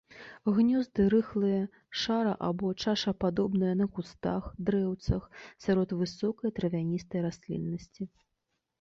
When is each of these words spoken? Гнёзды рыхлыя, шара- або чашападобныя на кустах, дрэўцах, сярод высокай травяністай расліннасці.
Гнёзды 0.53 1.01
рыхлыя, 1.13 1.59
шара- 2.03 2.31
або 2.47 2.71
чашападобныя 2.85 3.73
на 3.83 3.89
кустах, 3.99 4.43
дрэўцах, 4.71 5.31
сярод 5.69 5.97
высокай 6.03 6.49
травяністай 6.61 7.19
расліннасці. 7.31 8.13